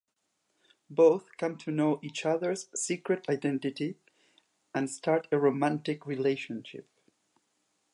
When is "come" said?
1.37-1.57